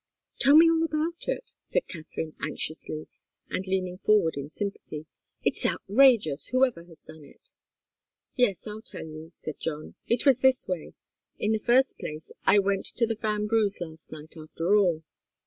"Tell 0.39 0.55
me 0.57 0.67
all 0.67 0.83
about 0.83 1.27
it," 1.27 1.43
said 1.63 1.87
Katharine, 1.87 2.35
anxiously, 2.41 3.07
and 3.51 3.67
leaning 3.67 3.99
forward 3.99 4.35
in 4.35 4.49
sympathy. 4.49 5.05
"It's 5.43 5.63
outrageous 5.63 6.47
whoever 6.47 6.85
has 6.85 7.03
done 7.03 7.23
it." 7.23 7.51
"Yes, 8.35 8.65
I'll 8.65 8.81
tell 8.81 9.05
you," 9.05 9.29
said 9.29 9.59
John. 9.59 9.93
"It 10.07 10.25
was 10.25 10.39
this 10.39 10.67
way. 10.67 10.95
In 11.37 11.51
the 11.51 11.59
first 11.59 11.99
place, 11.99 12.31
I 12.45 12.57
went 12.57 12.87
to 12.87 13.05
the 13.05 13.13
Vanbrughs' 13.15 13.79
last 13.79 14.11
night, 14.11 14.33
after 14.35 14.75
all." 14.75 15.03